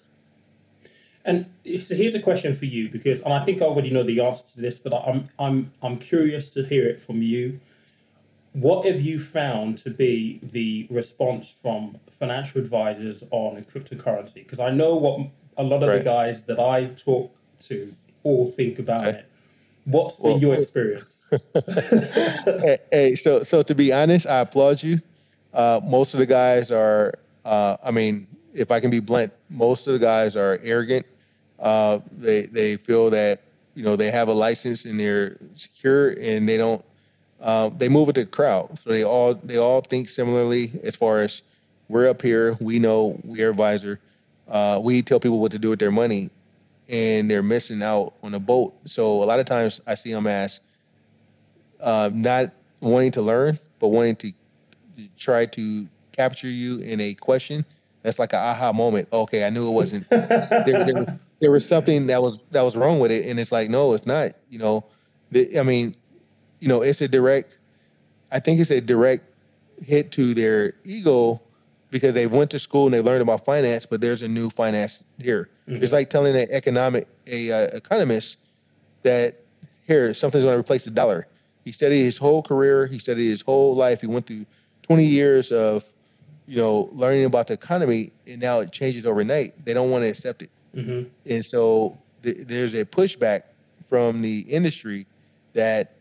[1.24, 1.46] And
[1.80, 4.44] so here's a question for you because, and I think I already know the answer
[4.54, 7.60] to this, but I'm I'm I'm curious to hear it from you.
[8.56, 14.36] What have you found to be the response from financial advisors on cryptocurrency?
[14.36, 17.36] Because I know what a lot of the guys that I talk
[17.68, 17.92] to
[18.22, 19.18] all think about Okay.
[19.18, 19.30] it.
[19.84, 21.24] What's been your experience?
[21.66, 25.02] hey, hey, so so to be honest, I applaud you.
[25.52, 27.12] Uh, most of the guys are,
[27.44, 31.04] uh, I mean, if I can be blunt, most of the guys are arrogant.
[31.58, 33.42] Uh, they they feel that
[33.74, 36.82] you know they have a license and they're secure and they don't.
[37.40, 41.18] Uh, they move with the crowd, so they all they all think similarly as far
[41.18, 41.42] as
[41.88, 42.56] we're up here.
[42.60, 44.00] We know we're advisor.
[44.48, 46.30] Uh, we tell people what to do with their money,
[46.88, 48.74] and they're missing out on a boat.
[48.86, 50.60] So a lot of times I see them as
[51.80, 54.32] uh, not wanting to learn, but wanting to
[55.18, 57.64] try to capture you in a question.
[58.02, 59.08] That's like an aha moment.
[59.12, 60.08] Okay, I knew it wasn't.
[60.10, 63.68] there, there, there was something that was that was wrong with it, and it's like,
[63.68, 64.30] no, it's not.
[64.48, 64.84] You know,
[65.32, 65.92] the, I mean,
[66.60, 67.58] you know, it's a direct.
[68.32, 69.24] I think it's a direct
[69.82, 71.40] hit to their ego
[71.90, 75.04] because they went to school and they learned about finance, but there's a new finance
[75.18, 75.48] here.
[75.68, 75.82] Mhm.
[75.82, 78.38] It's like telling an economic a uh, economist
[79.02, 79.36] that
[79.86, 81.26] here something's going to replace the dollar.
[81.64, 82.86] He studied his whole career.
[82.86, 84.00] He studied his whole life.
[84.00, 84.46] He went through
[84.82, 85.84] 20 years of,
[86.46, 89.64] you know, learning about the economy, and now it changes overnight.
[89.64, 93.42] They don't want to accept it, hmm and so th- there's a pushback
[93.88, 95.06] from the industry
[95.54, 95.95] that,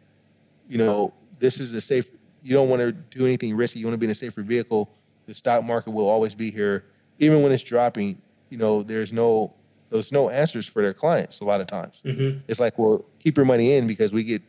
[0.70, 2.10] you know, this is a safe.
[2.42, 3.80] You don't want to do anything risky.
[3.80, 4.90] You want to be in a safer vehicle.
[5.26, 6.86] The stock market will always be here,
[7.20, 8.22] even when it's dropping.
[8.50, 9.54] You know, there's no
[9.90, 13.38] there's no answers for their clients a lot of times hmm it's like, well, keep
[13.38, 14.42] your money in because we get,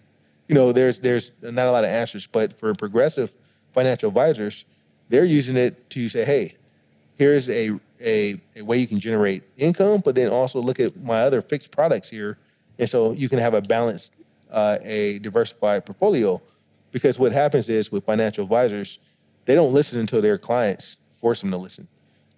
[0.48, 2.26] you know, there's there's not a lot of answers.
[2.26, 3.32] But for progressive
[3.72, 4.64] financial advisors,
[5.08, 6.56] they're using it to say, hey,
[7.16, 11.20] here's a a, a way you can generate income, but then also look at my
[11.22, 12.38] other fixed products here,
[12.78, 14.14] and so you can have a balanced,
[14.50, 16.40] uh, a diversified portfolio.
[16.92, 18.98] Because what happens is with financial advisors,
[19.44, 21.88] they don't listen until their clients force them to listen.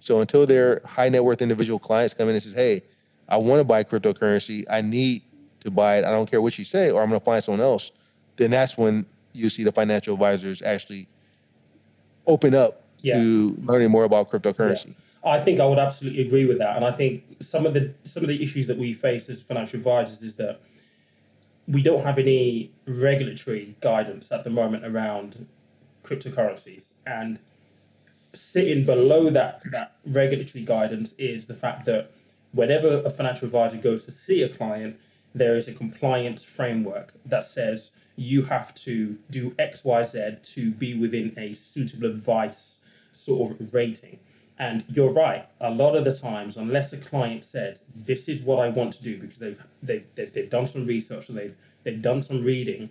[0.01, 2.83] So until their high net worth individual clients come in and says, hey,
[3.29, 4.64] I want to buy cryptocurrency.
[4.71, 5.23] I need
[5.61, 6.05] to buy it.
[6.05, 7.90] I don't care what you say, or I'm going to find someone else.
[8.37, 11.09] Then that's when you see the financial advisors actually
[12.27, 13.18] open up Yeah.
[13.21, 14.94] to learning more about cryptocurrency.
[15.25, 18.23] I think I would absolutely agree with that, and I think some of the some
[18.23, 20.61] of the issues that we face as financial advisors is that
[21.68, 25.46] we don't have any regulatory guidance at the moment around
[26.02, 27.38] cryptocurrencies, and
[28.33, 32.11] sitting below that that regulatory guidance is the fact that
[32.52, 34.98] whenever a financial advisor goes to see a client,
[35.35, 40.70] there is a compliance framework that says you have to do X, Y, Z to
[40.70, 42.78] be within a suitable advice
[43.12, 44.18] sort of rating.
[44.59, 45.47] And you're right.
[45.61, 49.03] A lot of the times, unless a client says, "This is what I want to
[49.03, 52.90] do," because they've they've they've, they've done some research and they've they've done some reading,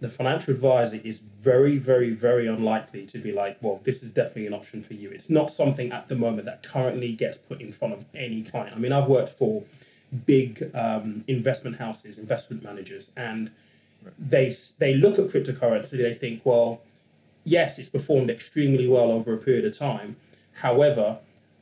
[0.00, 4.46] the financial advisor is very, very, very unlikely to be like, "Well, this is definitely
[4.46, 7.72] an option for you." It's not something at the moment that currently gets put in
[7.72, 8.74] front of any client.
[8.74, 9.64] I mean, I've worked for
[10.24, 13.50] big um, investment houses, investment managers, and
[14.18, 15.98] they they look at cryptocurrency.
[15.98, 16.80] They think, well,
[17.44, 20.16] yes, it's performed extremely well over a period of time.
[20.56, 21.18] However,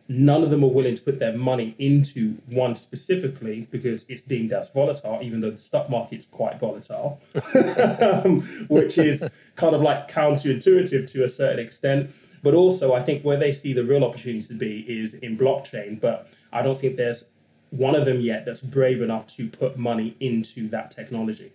[0.08, 4.52] none of them are willing to put their money into one specifically because it's deemed
[4.52, 7.20] as volatile, even though the stock market's quite volatile,
[8.00, 12.10] um, which is kind of like counterintuitive to a certain extent.
[12.42, 16.00] But also, I think where they see the real opportunity to be is in blockchain.
[16.00, 17.24] But I don't think there's
[17.70, 21.52] one of them yet that's brave enough to put money into that technology.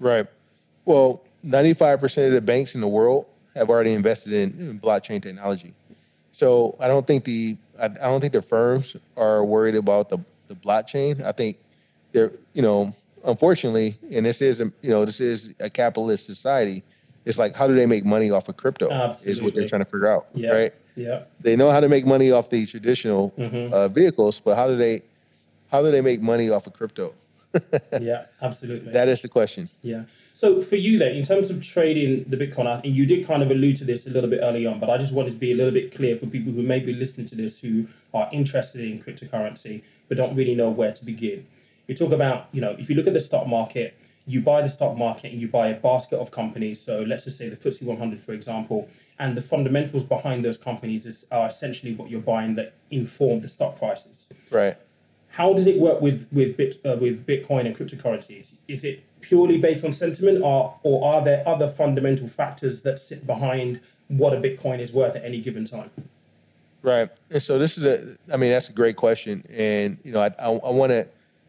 [0.00, 0.26] Right.
[0.84, 5.74] Well, 95% of the banks in the world have already invested in, in blockchain technology.
[6.36, 10.18] So I don't think the I, I don't think the firms are worried about the,
[10.48, 11.24] the blockchain.
[11.24, 11.56] I think
[12.12, 12.94] they're you know
[13.24, 16.82] unfortunately, and this is a you know this is a capitalist society.
[17.24, 18.90] It's like how do they make money off of crypto?
[19.24, 20.50] Is what they're trying to figure out, Yeah.
[20.50, 20.72] right?
[20.94, 21.22] Yeah.
[21.40, 23.72] They know how to make money off the traditional Mhm.
[23.72, 25.00] uh, vehicles, but how do they
[25.72, 27.14] how do they make money off of crypto?
[28.00, 28.26] Yeah.
[28.42, 28.92] Absolutely.
[28.92, 29.68] That is the question.
[29.82, 30.04] Yeah.
[30.34, 33.50] So for you then, in terms of trading the Bitcoin, and you did kind of
[33.50, 35.56] allude to this a little bit early on, but I just wanted to be a
[35.56, 39.02] little bit clear for people who may be listening to this who are interested in
[39.02, 41.46] cryptocurrency but don't really know where to begin.
[41.86, 44.68] You talk about, you know, if you look at the stock market, you buy the
[44.68, 46.80] stock market and you buy a basket of companies.
[46.80, 48.88] So let's just say the FTSE 100, for example,
[49.18, 53.48] and the fundamentals behind those companies is, are essentially what you're buying that inform the
[53.48, 54.26] stock prices.
[54.50, 54.76] Right.
[55.36, 58.54] How does it work with with bit uh, with Bitcoin and cryptocurrencies?
[58.68, 63.26] Is it purely based on sentiment, or or are there other fundamental factors that sit
[63.26, 65.90] behind what a Bitcoin is worth at any given time?
[66.82, 67.10] Right.
[67.30, 69.42] And so this is a, I mean, that's a great question.
[69.50, 71.06] And, you know, I, I, want to,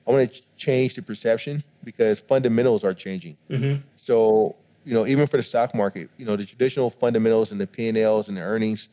[0.07, 3.37] I want to change the perception because fundamentals are changing.
[3.49, 3.81] Mm-hmm.
[3.97, 7.67] So, you know, even for the stock market, you know, the traditional fundamentals and the
[7.67, 8.89] P&Ls and the earnings,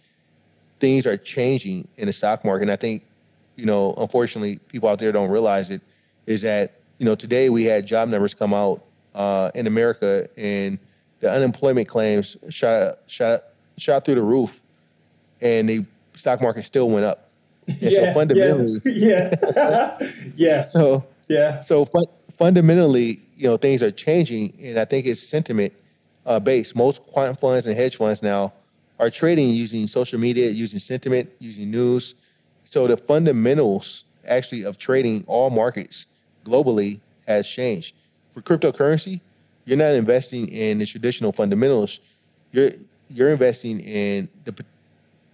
[0.80, 2.64] things are changing in the stock market.
[2.64, 3.04] And I think,
[3.56, 5.80] you know, unfortunately, people out there don't realize it
[6.26, 8.82] is that, you know, today we had job numbers come out
[9.14, 10.78] uh, in America and
[11.20, 13.40] the unemployment claims shot, shot,
[13.76, 14.60] shot through the roof
[15.40, 17.28] and the stock market still went up.
[17.66, 19.98] And so fundamentally, yeah, yeah,
[20.36, 22.04] yeah, so yeah, so fun,
[22.36, 25.72] fundamentally, you know, things are changing, and I think it's sentiment
[26.26, 26.76] uh, based.
[26.76, 28.52] Most quant funds and hedge funds now
[28.98, 32.14] are trading using social media, using sentiment, using news.
[32.74, 36.06] So the fundamentals actually of trading all markets
[36.44, 37.94] globally has changed.
[38.32, 39.20] For cryptocurrency,
[39.64, 42.00] you're not investing in the traditional fundamentals.
[42.50, 42.70] You're
[43.10, 44.64] you're investing in the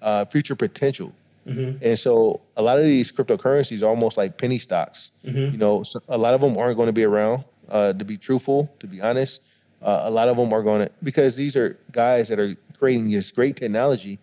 [0.03, 1.14] uh, future potential.
[1.46, 1.83] mm-hmm.
[1.83, 5.11] And so a lot of these cryptocurrencies are almost like penny stocks.
[5.24, 5.53] Mm-hmm.
[5.53, 7.44] You know, so a lot of them aren't going to be around.
[7.70, 9.40] Uh, to be truthful, to be honest,
[9.81, 13.11] uh, a lot of them are going to because these are guys that are creating
[13.11, 14.18] this great technology,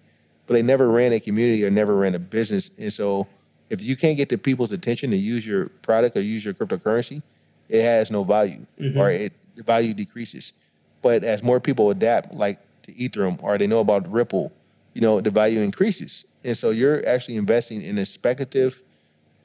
[0.48, 2.72] but they never ran a community or never ran a business.
[2.80, 3.28] And so,
[3.70, 7.22] if you can't get the people's attention to use your product or use your cryptocurrency,
[7.70, 8.96] it has no value Mhm.
[8.96, 10.54] or it the value decreases.
[11.02, 14.54] But as more people adapt, like to Ethereum or they know about Ripple,
[14.94, 16.24] you know, the value increases.
[16.44, 18.82] And so you're actually investing in a speculative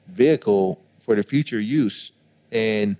[0.07, 2.11] vehicle for the future use.
[2.51, 2.95] And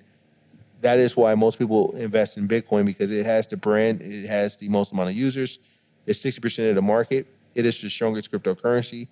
[0.82, 4.58] that is why most people invest in Bitcoin because it has the brand, it has
[4.58, 5.60] the most amount of users,
[6.06, 9.08] it's 60% of the market, it is the strongest cryptocurrency.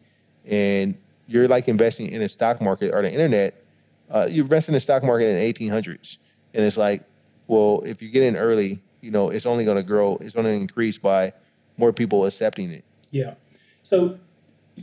[0.46, 3.64] And you're like investing in a stock market or the internet.
[4.10, 6.18] Uh, you invest in the stock market in the 1800s.
[6.54, 7.04] And it's like,
[7.48, 10.46] well, if you get in early, you know, it's only going to grow, it's going
[10.46, 11.34] to increase by
[11.78, 12.84] more people accepting it.
[13.12, 13.36] Yeah.
[13.84, 14.18] So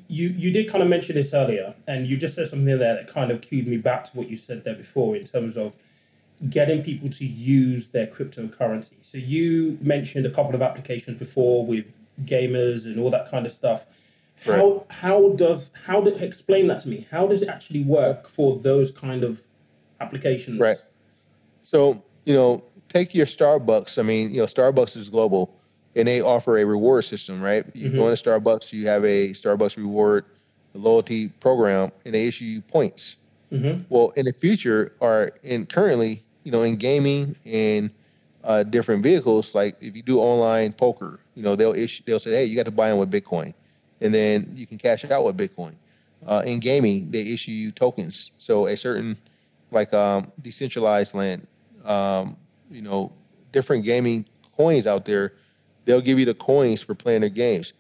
[0.09, 3.07] you you did kind of mention this earlier, and you just said something there that
[3.07, 5.75] kind of cued me back to what you said there before in terms of
[6.49, 8.95] getting people to use their cryptocurrency.
[9.01, 11.87] So you mentioned a couple of applications before with
[12.23, 13.87] gamers and all that kind of stuff.
[14.45, 17.07] How how does how do explain that to me?
[17.11, 19.43] How does it actually work for those kind of
[20.01, 20.61] applications?
[20.61, 20.77] Right.
[21.63, 23.99] So you know, take your Starbucks.
[23.99, 25.59] I mean, you know, Starbucks is global,
[25.97, 27.65] and they offer a reward system, right?
[27.75, 27.97] You Mhm.
[27.97, 30.25] go into Starbucks, you have a Starbucks reward
[30.75, 33.17] loyalty program, and they issue you points.
[33.51, 37.91] hmm Well, in the future, or in currently, you know, in gaming and
[38.45, 42.31] uh, different vehicles, like if you do online poker, you know, they'll issue, they'll say,
[42.33, 43.53] hey, you got to buy in with Bitcoin,
[44.01, 45.75] and then you can cash out with Bitcoin.
[46.27, 48.33] Uh, in gaming, they issue you tokens.
[48.39, 49.17] So a certain,
[49.71, 51.47] like um, Decentraland,
[51.85, 52.37] um,
[52.71, 53.13] you know,
[53.53, 54.25] different gaming
[54.57, 55.35] coins out there,
[55.85, 57.73] they'll give you the coins for playing their games,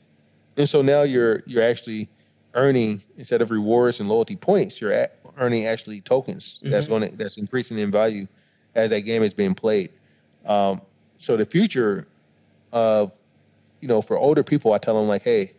[0.56, 2.08] and so now you're you're actually
[2.54, 5.06] earning instead of rewards and loyalty points, you're
[5.38, 6.62] earning actually tokens.
[6.68, 6.90] That's Mhm.
[6.90, 8.26] going to that's increasing in value
[8.74, 9.94] as that game is being played.
[10.46, 10.80] Um,
[11.18, 12.06] so the future
[12.72, 13.12] of
[13.80, 15.52] you know for older people, I tell them like, hey,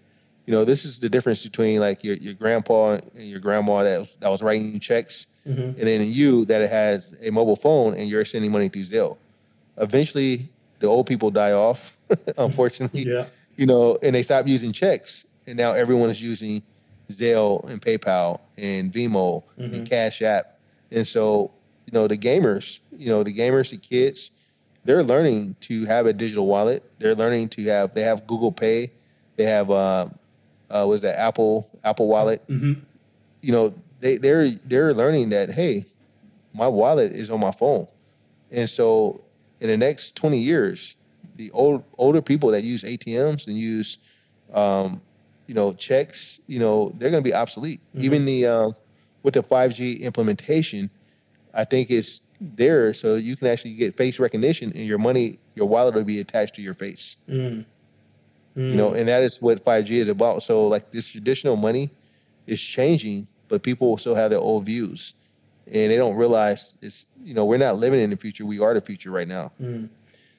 [0.46, 4.00] you know this is the difference between like your your grandpa and your grandma that
[4.00, 5.15] was, that was writing checks,
[5.46, 9.18] hmm and then you that has a mobile phone and you're sending money through Zelle.
[9.78, 11.98] Eventually, the old people die off,
[12.38, 13.26] unfortunately Yeah.
[13.56, 16.62] you know, and they stop using checks, and now everyone is using
[17.12, 19.74] Zelle and PayPal and Venmo Mhm.
[19.74, 20.54] and Cash App,
[20.92, 21.52] and so
[21.86, 24.32] you know the gamers, you know the gamers, the kids,
[24.89, 26.84] they're learning to have a digital wallet.
[26.97, 28.91] They're learning to have they have Google Pay,
[29.36, 30.08] they have uh,
[30.71, 32.43] uh was that Apple Apple Wallet.
[32.47, 32.73] hmm
[33.41, 35.86] You know they they're they're learning that hey,
[36.56, 37.86] my wallet is on my phone,
[38.49, 39.23] and so
[39.60, 40.95] in the next twenty years,
[41.36, 43.99] the old older people that use ATMs and use,
[44.56, 44.99] um,
[45.45, 47.80] you know, checks, you know, they're going to be obsolete.
[47.95, 48.02] Mhm.
[48.02, 48.73] Even the um,
[49.21, 50.89] with the five G implementation,
[51.54, 55.67] I think it's there so you can actually get face recognition and your money, your
[55.67, 57.17] wallet will be attached to your face.
[57.28, 57.65] Mm.
[58.56, 60.43] You know, and that is what five G is about.
[60.43, 61.89] So like this traditional money
[62.45, 65.13] is changing, but people still have their old views.
[65.67, 68.45] And they don't realize it's you know we're not living in the future.
[68.45, 69.52] We are the future right now.
[69.62, 69.88] Mm.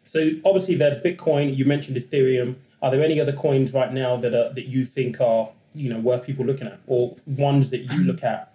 [0.05, 1.57] So obviously there's Bitcoin.
[1.57, 2.57] You mentioned Ethereum.
[2.83, 6.01] Are there any other coins right now that are, that you think are you know
[6.01, 8.50] worth people looking at, or ones that you look at?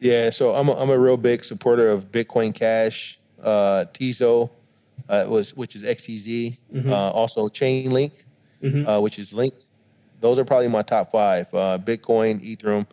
[0.00, 4.50] Yeah, so I'm a, I'm a real big supporter of Bitcoin Cash, uh, Tezos,
[5.08, 6.90] uh, was which is XTZ, Mhm.
[6.90, 8.12] uh, also Chainlink,
[8.60, 9.54] hmm uh, which is Link.
[10.20, 12.86] Those are probably my top five: uh, Bitcoin, Ethereum,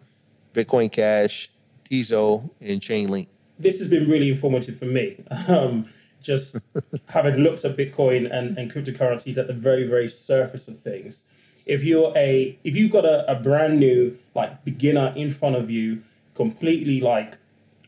[0.53, 1.49] Bitcoin Cash,
[1.89, 3.27] Tezos, and Chainlink.
[3.59, 5.17] This has been really informative for me.
[5.47, 5.85] Um,
[6.21, 6.55] just
[7.07, 11.25] having looked at Bitcoin and, and cryptocurrencies at the very very surface of things.
[11.65, 15.69] If you're a if you've got a, a brand new like beginner in front of
[15.69, 16.01] you,
[16.33, 17.37] completely like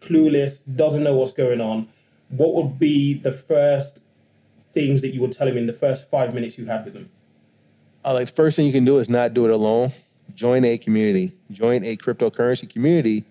[0.01, 1.87] clueless, doesn't know what's going on,
[2.29, 4.01] what would be the first
[4.73, 7.09] things that you would tell him in the first five minutes you had with him?
[8.03, 9.89] Uh, like the first thing you can do is not do it alone.
[10.35, 11.31] Join a community.
[11.51, 13.23] Join a cryptocurrency community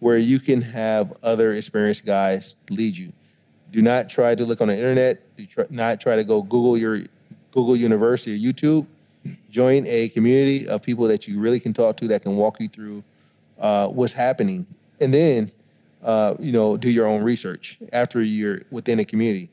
[0.00, 3.12] where you can have other experienced guys lead you.
[3.70, 5.36] Do not try to look on the internet.
[5.36, 7.00] Do try, not try to go Google your
[7.52, 8.86] Google University or YouTube.
[9.50, 12.68] Join a community of people that you really can talk to that can walk you
[12.68, 13.04] through
[13.60, 14.66] uh, what's happening,
[15.00, 15.50] and then
[16.02, 19.48] uh, you know do your own research after you're within a community,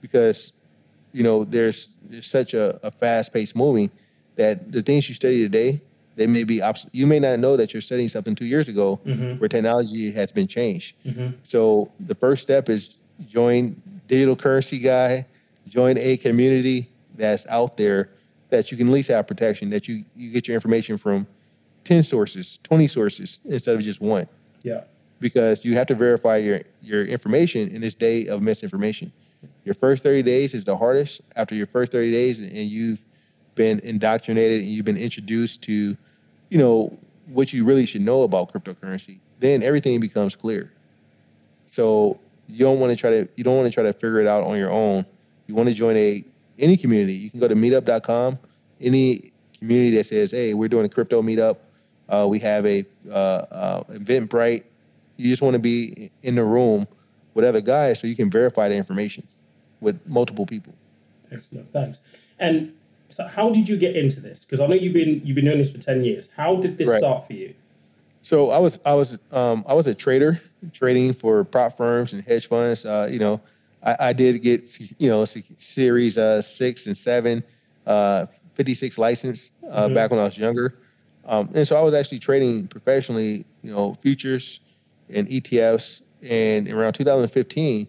[0.00, 0.52] because
[1.12, 3.90] you know there's there's such a, a fast paced moving
[4.36, 5.80] that the things you study today
[6.16, 9.00] they may be obs- you may not know that you're studying something two years ago
[9.06, 9.38] Mm-hmm.
[9.38, 10.96] where technology has been changed.
[11.06, 11.28] Mm-hmm.
[11.42, 12.96] So the first step is
[13.26, 15.26] join digital currency guy,
[15.68, 18.10] join a community that's out there
[18.50, 21.26] that you can at least have protection, that you, you get your information from
[21.84, 24.28] 10 sources, 20 sources instead of just one.
[24.62, 24.82] Yeah.
[25.20, 29.12] Because you have to verify your, your information in this day of misinformation.
[29.64, 31.20] Your first 30 days is the hardest.
[31.36, 33.00] After your first 30 days and you've
[33.54, 35.96] been indoctrinated and you've been introduced to,
[36.48, 40.72] you know, what you really should know about cryptocurrency, then everything becomes clear.
[41.66, 42.18] So
[42.48, 44.44] you don't want to try to you don't want to try to figure it out
[44.44, 45.04] on your own.
[45.46, 46.24] You want to join a
[46.58, 47.14] any community.
[47.14, 48.38] You can go to meetup.com,
[48.80, 51.56] any community that says, "Hey, we're doing a crypto meetup.
[52.12, 54.64] Uh, we have a uh, uh, Eventbrite."
[55.16, 56.86] You just want to be in the room
[57.34, 59.26] with other guys so you can verify the information
[59.80, 60.74] with multiple people.
[61.30, 62.00] Excellent, thanks.
[62.38, 62.72] And
[63.08, 64.44] so, how did you get into this?
[64.44, 66.30] Because I know you've been you've been doing this for ten years.
[66.36, 66.98] How did this Right.
[66.98, 67.54] start for you?
[68.22, 70.40] So I was I was um, I was a trader
[70.72, 72.84] trading for prop firms and hedge funds.
[72.84, 73.40] Uh, you know,
[73.82, 74.62] I, I did get
[74.98, 77.42] you know series uh, six and seven,
[77.86, 79.94] uh, 56 license uh, Mhm.
[79.94, 80.78] back when I was younger,
[81.26, 83.44] um, and so I was actually trading professionally.
[83.62, 84.60] You know, futures
[85.08, 86.02] and ETFs.
[86.22, 87.86] And around 2015,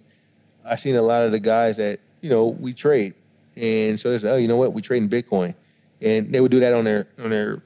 [0.65, 3.13] I seen a lot of the guys that you know we trade,
[3.55, 5.53] and so they said, oh, you know what, we trade in Bitcoin,
[6.01, 7.61] and they would do that on their on their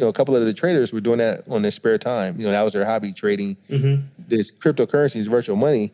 [0.00, 2.34] you know, a couple of the traders were doing that on their spare time.
[2.38, 4.02] You know, that was their hobby, trading Mm-hmm.
[4.28, 5.92] this cryptocurrencies, virtual money.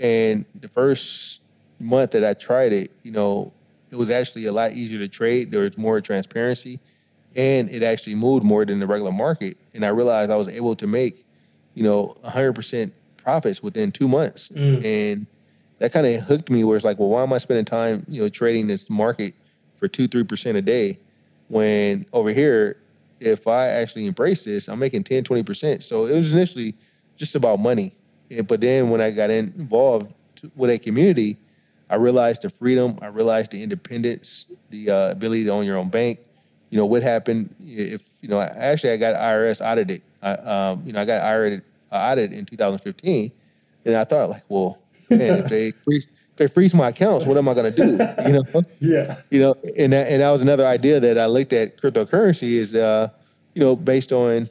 [0.00, 1.40] And the first
[1.80, 3.52] month that I tried it, you know,
[3.90, 5.50] it was actually a lot easier to trade.
[5.50, 6.78] There was more transparency,
[7.36, 9.56] and it actually moved more than the regular market.
[9.74, 11.24] And I realized I was able to make,
[11.74, 14.48] you know, 100% profits within two months.
[14.48, 14.84] Mm.
[14.84, 15.26] And
[15.78, 18.22] that kind of hooked me where it's like, well, why am I spending time, you
[18.22, 19.34] know, trading this market
[19.76, 20.98] for two, three percent a day
[21.48, 22.76] when over here,
[23.18, 25.82] if I actually embrace this, I'm making 10, 20 percent.
[25.82, 26.74] So it was initially
[27.16, 27.92] just about money.
[28.46, 30.12] But then when I got involved
[30.54, 31.36] with a community,
[31.88, 35.88] I realized the freedom, I realized the independence, the uh, ability to own your own
[35.88, 36.20] bank.
[36.70, 40.02] You know what happened if you know actually I got IRS audited.
[40.22, 41.62] I, um, you know I got IRS
[41.92, 43.32] audited in 2015,
[43.84, 44.78] and I thought like, well,
[45.14, 48.00] man, if they freeze, if they freeze my accounts, what am I going to do?
[48.20, 48.44] You know,
[48.80, 49.16] Yeah.
[49.30, 52.74] you know, and that, and that was another idea that I looked at cryptocurrency is,
[52.74, 53.08] uh,
[53.54, 54.48] you know, based on,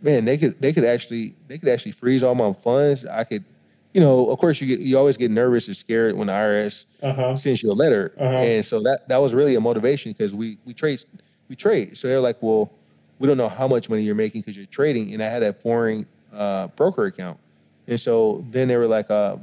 [0.00, 3.06] man, they could they could actually they could actually freeze all my funds.
[3.06, 3.44] I could,
[3.94, 6.86] you know, of course you get you always get nervous and scared when the IRS
[7.02, 7.36] Uh huh.
[7.36, 8.36] sends you a letter, Uh-huh.
[8.36, 11.00] and so that that was really a motivation because we we trade
[11.48, 11.96] we trade.
[11.96, 12.72] So they're like, well,
[13.18, 15.52] we don't know how much money you're making because you're trading, and I had a
[15.52, 17.38] foreign uh, broker account,
[17.86, 19.36] and so then they were like, uh,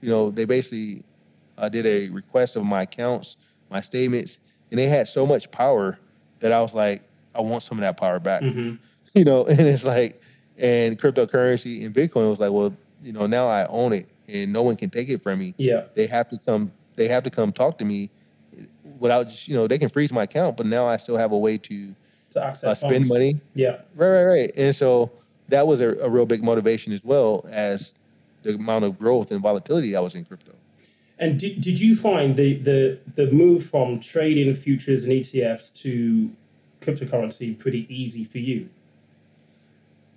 [0.00, 1.04] you know, they basically
[1.58, 3.36] uh, did a request of my accounts,
[3.70, 4.38] my statements,
[4.70, 5.98] and they had so much power
[6.40, 7.02] that I was like,
[7.34, 8.74] I want some of that power back hmm
[9.14, 10.20] you know, and it's like,
[10.56, 14.62] and cryptocurrency and Bitcoin was like, well, you know, now I own it and no
[14.62, 15.54] one can take it from me.
[15.58, 15.84] Yeah.
[15.94, 18.10] They have to come, they have to come talk to me
[19.00, 21.38] without just, you know, they can freeze my account, but now I still have a
[21.38, 21.94] way to
[22.32, 23.40] To uh, access spend money.
[23.54, 23.78] Yeah.
[23.96, 24.52] Right, right, right.
[24.56, 25.10] And so
[25.48, 27.94] that was a, a real big motivation as well as
[28.42, 30.52] the amount of growth and volatility I was in crypto.
[31.18, 36.30] And did, did you find the, the the move from trading futures and ETFs to
[36.80, 38.70] cryptocurrency pretty easy for you?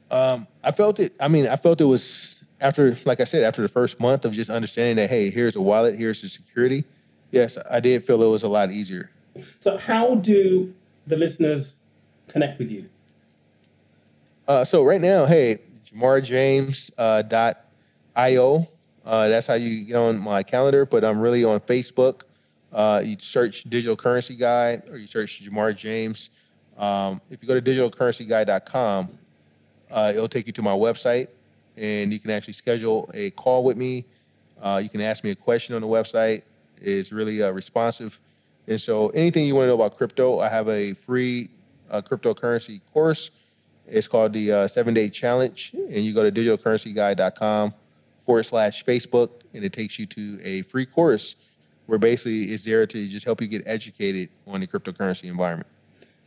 [0.09, 1.11] Um, I felt it.
[1.19, 4.31] I mean, I felt it was after, like I said, after the first month of
[4.31, 6.85] just understanding that, hey, here's a wallet, here's the security.
[7.33, 9.09] Yes, I did feel it was a lot easier.
[9.59, 10.71] So how do
[11.07, 11.73] the listeners
[12.27, 12.87] connect with you?
[14.47, 15.57] Uh, so right now, hey,
[15.87, 17.65] JamarJames uh, dot
[18.15, 18.67] io.
[19.03, 20.85] Uh, that's how you get on my calendar.
[20.85, 22.21] But I'm really on Facebook.
[22.71, 26.29] Uh, you search Digital Currency Guy or you search Jamar James.
[26.77, 29.09] Um, if you go to digitalcurrencyguy.com,
[29.89, 31.29] uh, it'll take you to my website,
[31.77, 34.05] and you can actually schedule a call with me.
[34.61, 36.43] Uh, you can ask me a question on the website.
[36.83, 38.19] It's really uh, responsive.
[38.67, 41.49] And so, anything you want to know about crypto, I have a free
[41.89, 43.31] uh, cryptocurrency course.
[43.87, 47.73] It's called the uh, Seven Day Challenge, and you go to digitalcurrencyguy.com
[48.25, 51.35] forward slash Facebook, and it takes you to a free course
[51.87, 55.67] where basically it's there to just help you get educated on the cryptocurrency environment.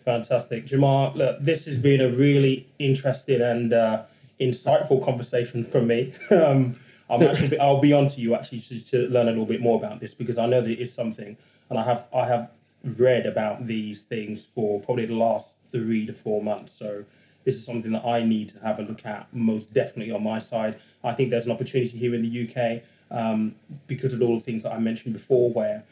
[0.05, 0.67] Fantastic.
[0.67, 4.03] Jamar, look, this has been a really interesting and uh,
[4.41, 6.13] insightful conversation for me.
[6.31, 6.75] um,
[7.09, 9.79] I'm actually, I'll be on to you actually to, to learn a little bit more
[9.79, 11.37] about this because I know that it is something,
[11.71, 12.51] and I have I have
[12.85, 16.73] read about these things for probably the last three to four months.
[16.73, 17.05] So
[17.45, 20.39] this is something that I need to have a look at most definitely on my
[20.39, 20.79] side.
[21.05, 23.55] I think there's an opportunity here in the UK um,
[23.87, 25.85] because of all the things that I mentioned before, where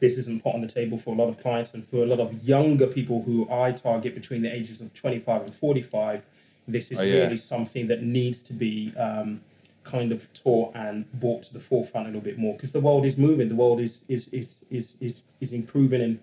[0.00, 2.20] this isn't put on the table for a lot of clients and for a lot
[2.20, 6.22] of younger people who I target between the ages of 25 and 45.
[6.68, 7.22] This is Oh, yeah.
[7.24, 9.40] really something that needs to be um,
[9.84, 13.06] kind of taught and brought to the forefront a little bit more because the world
[13.06, 16.18] is moving, the world is is is is is, is improving and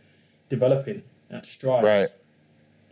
[0.50, 1.02] developing
[1.32, 1.86] at strides.
[1.86, 2.08] Right.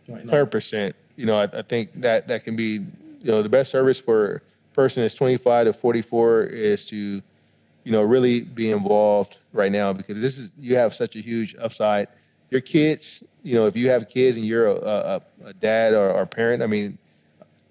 [0.07, 0.29] Right.
[0.29, 0.95] Hundred percent.
[1.15, 2.79] You know, I, I think that that can be,
[3.21, 4.35] you know, the best service for
[4.71, 9.93] a person that's 25 to 44 is to, you know, really be involved right now
[9.93, 12.07] because this is you have such a huge upside.
[12.49, 16.09] Your kids, you know, if you have kids and you're a, a, a dad or,
[16.11, 16.97] or parent, I mean,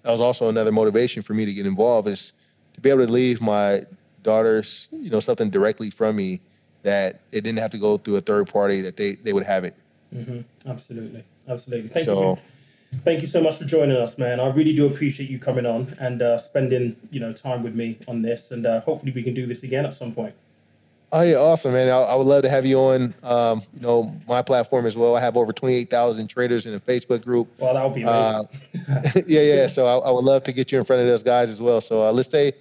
[0.01, 2.33] that was also another motivation for me to get involved is
[2.73, 3.81] to be able to leave my
[4.23, 6.39] daughters, you know, something directly from me
[6.83, 9.63] that it didn't have to go through a third party that they they would have
[9.63, 9.75] it.
[10.11, 11.89] hmm Absolutely, absolutely.
[11.89, 12.37] Thank So- you.
[13.03, 14.39] Thank you so much for joining us, man.
[14.39, 17.97] I really do appreciate you coming on and uh, spending you know time with me
[18.07, 20.35] on this, and uh, hopefully we can do this again at some point.
[21.15, 21.89] Oh yeah, awesome, man!
[21.89, 25.15] I, I would love to have you on, um, you know, my platform as well.
[25.15, 27.47] I have over twenty-eight thousand traders in a Facebook group.
[27.59, 28.43] Well, that would be Uh,
[28.87, 29.23] amazing.
[29.27, 29.67] yeah, yeah.
[29.67, 31.81] So I, I would love to get you in front of those guys as well.
[31.81, 32.53] So uh, let's say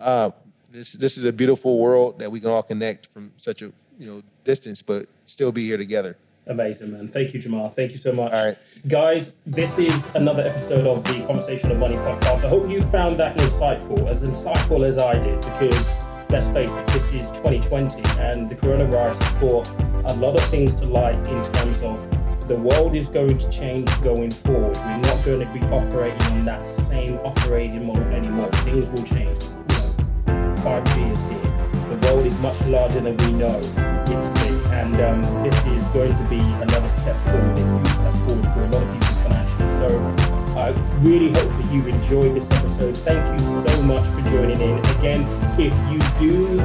[0.00, 0.30] Uh,
[0.72, 3.66] this this is a beautiful world that we can all connect from such a
[3.98, 6.16] you know distance, but still be here together.
[6.48, 7.06] Amazing, man.
[7.08, 7.72] Thank you, Jamar.
[7.76, 8.32] Thank you so much.
[8.32, 8.58] All right.
[8.88, 12.44] Guys, this is another episode of the Conversation of Money podcast.
[12.44, 16.03] I hope you found that insightful, as insightful as I did, because
[16.34, 19.68] let's face it, this is 2020 and the coronavirus has brought
[20.10, 22.10] a lot of things to light in terms of
[22.48, 24.76] the world is going to change going forward.
[24.78, 28.48] We're not going to be operating on that same operating model anymore.
[28.66, 29.44] Things will change.
[29.44, 31.96] You know, 5G is here.
[31.96, 33.62] The world is much larger than we know it
[34.06, 38.16] to be, and um, this is going to be another step forward, a huge step
[38.26, 39.70] forward for a lot of people financially.
[39.78, 40.33] So
[40.64, 42.96] I really hope that you enjoyed this episode.
[42.96, 44.78] Thank you so much for joining in.
[44.96, 45.26] Again,
[45.60, 46.58] if you do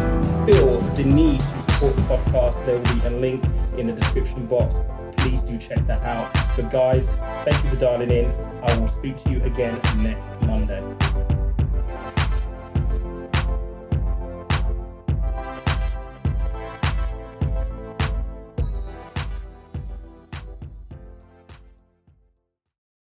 [0.46, 3.44] feel the need to support the podcast, there will be a link
[3.78, 4.78] in the description box.
[5.18, 6.34] Please do check that out.
[6.56, 8.32] But guys, thank you for dialing in.
[8.64, 10.82] I will speak to you again next Monday.